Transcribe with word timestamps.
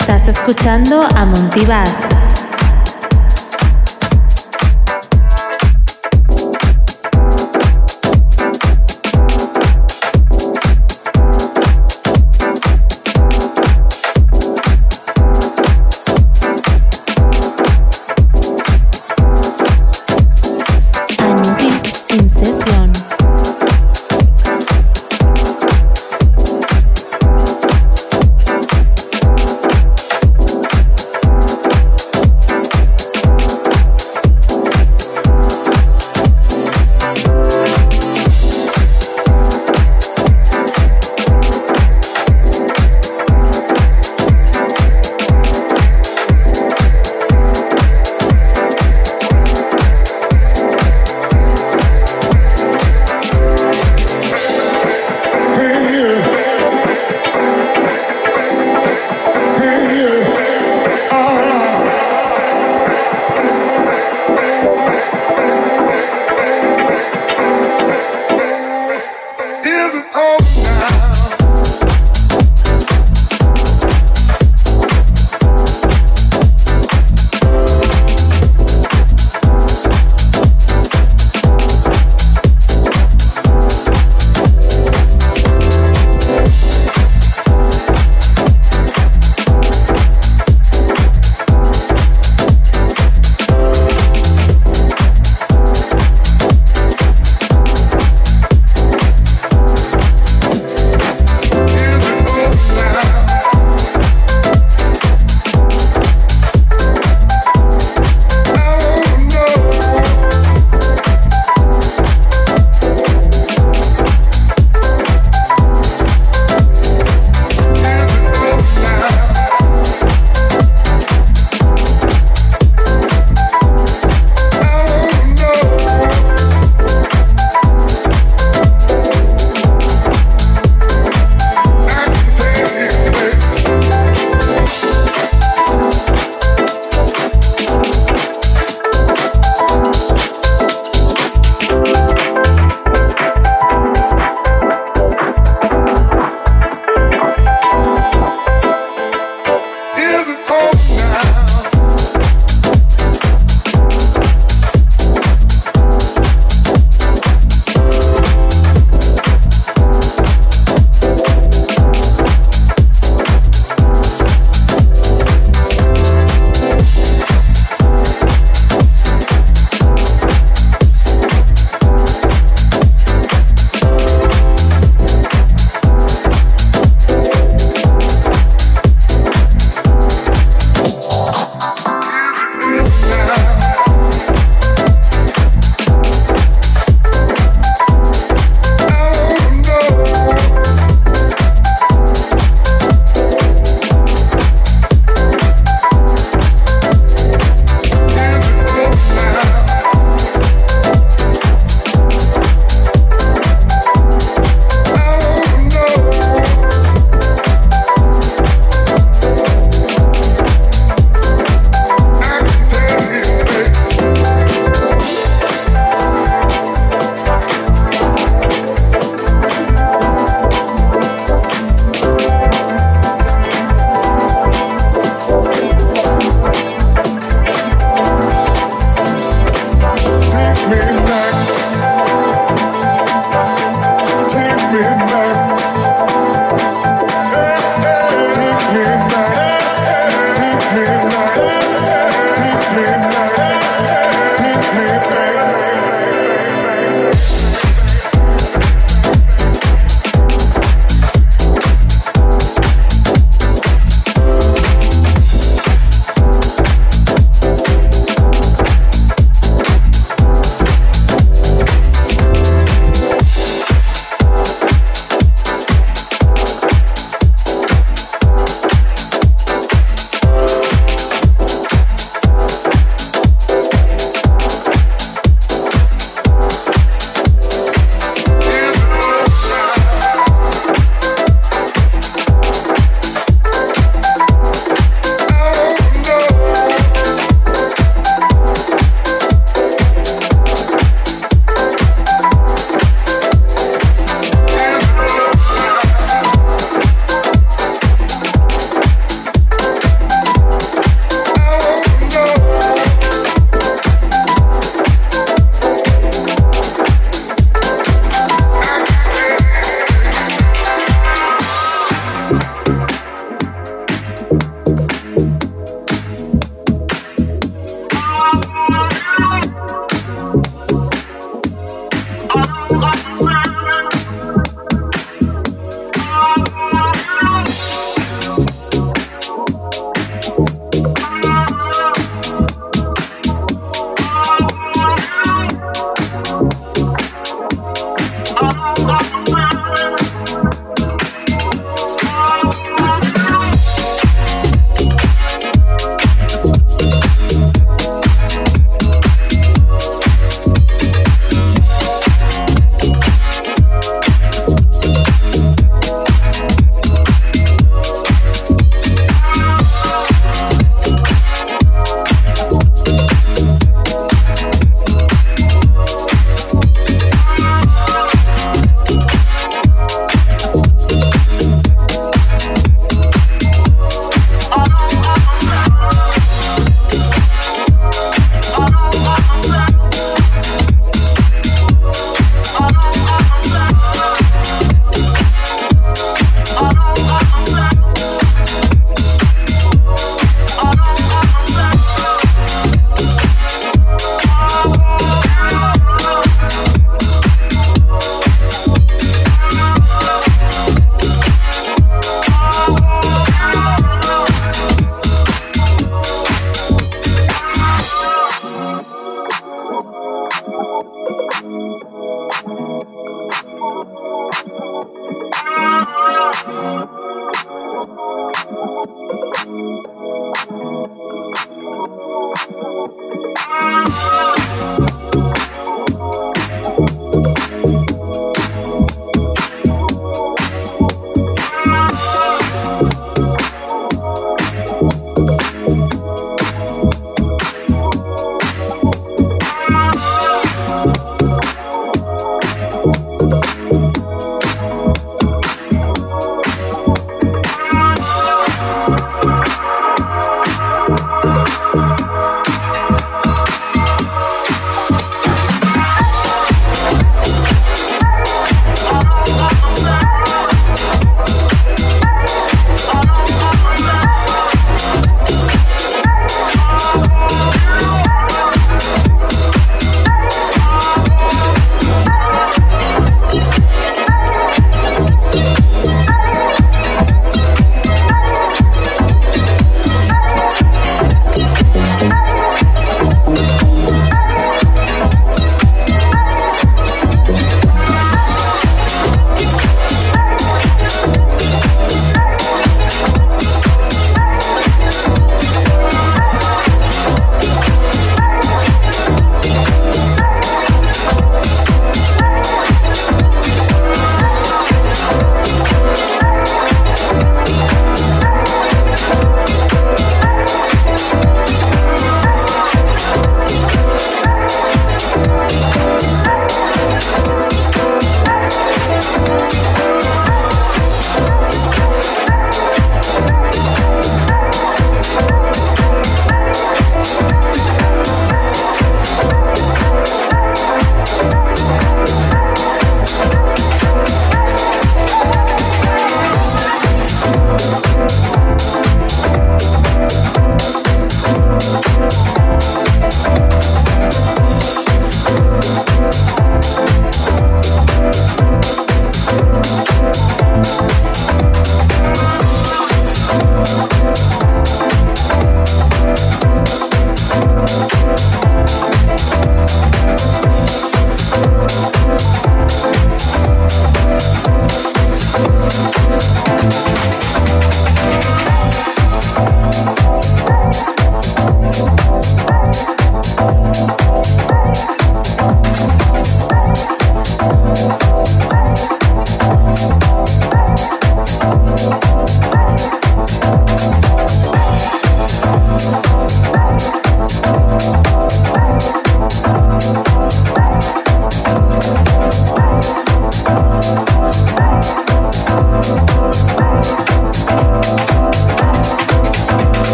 Estás 0.00 0.26
escuchando 0.26 1.06
a 1.14 1.24
Montivas. 1.24 2.23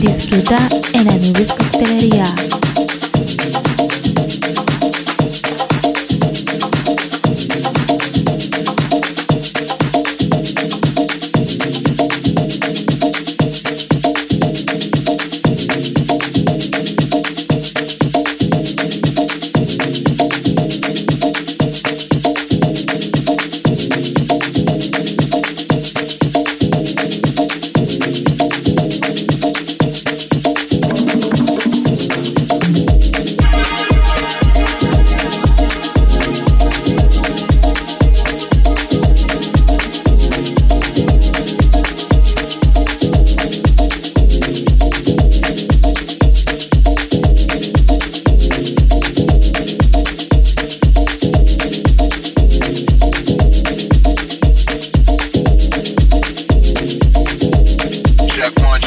Disfruta 0.00 0.56
en 0.94 1.08
Anubis 1.10 1.52
Costelería. 1.52 2.49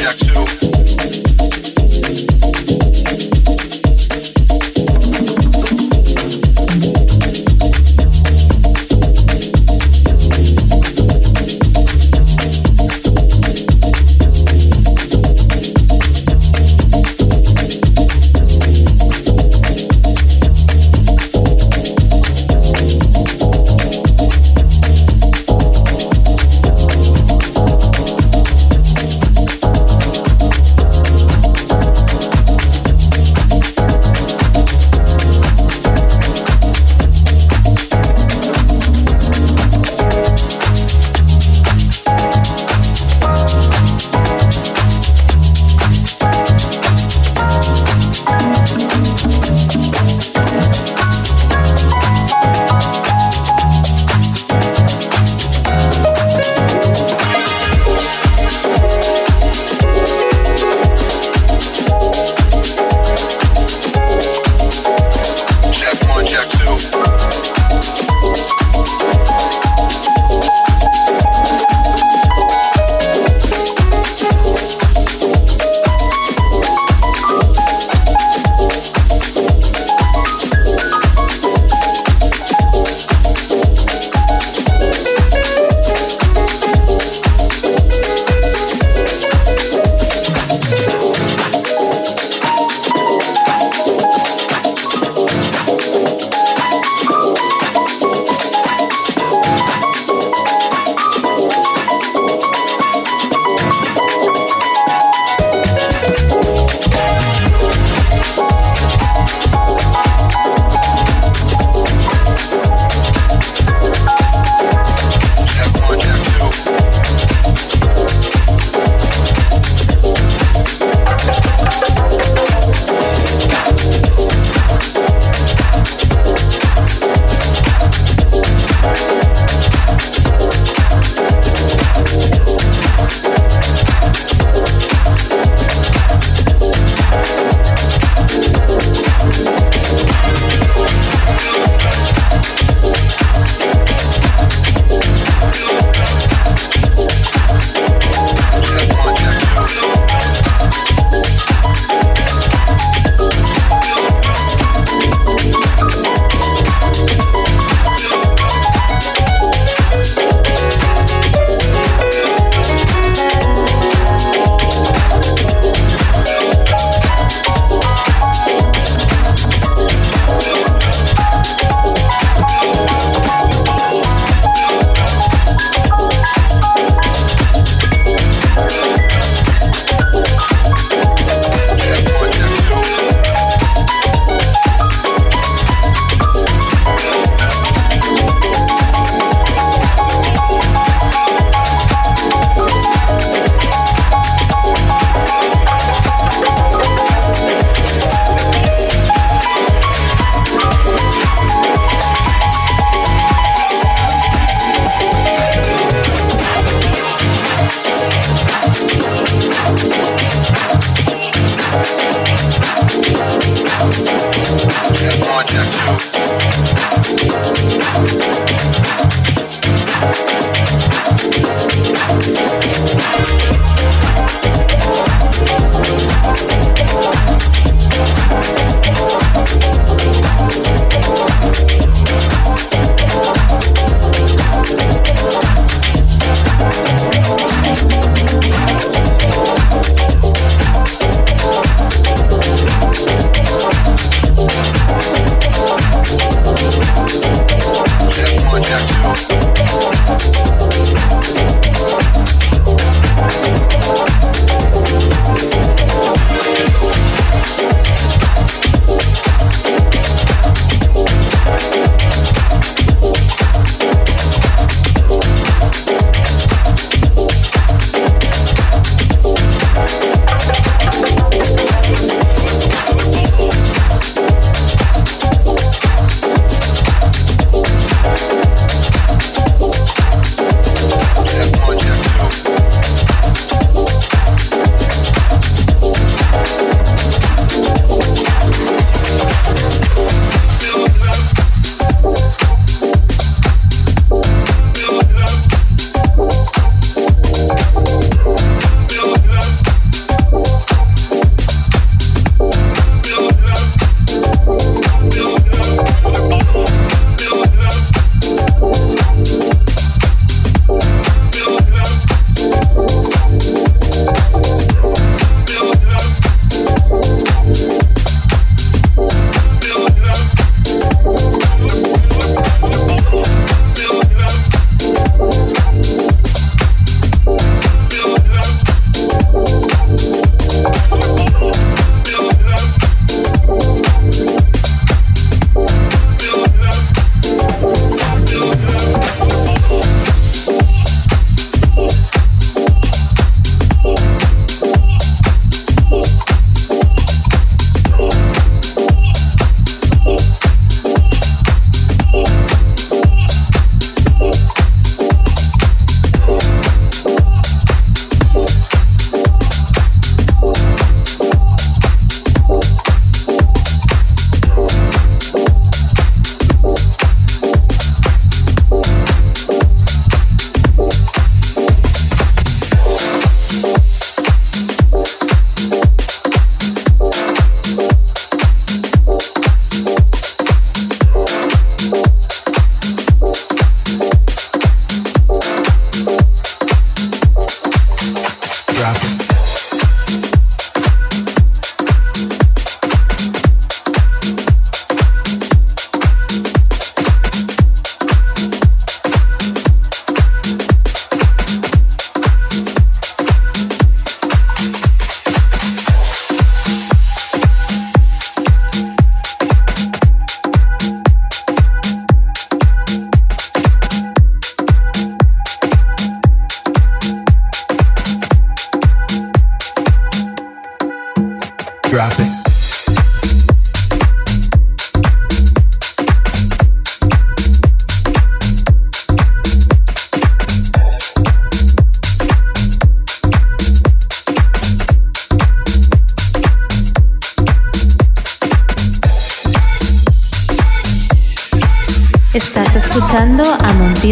Yeah. 0.03 0.72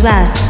A 0.03 0.40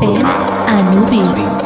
Obama 0.00 0.64
Anubis. 0.66 1.59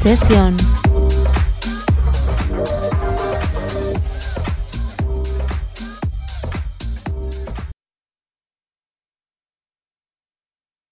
Session. 0.00 0.49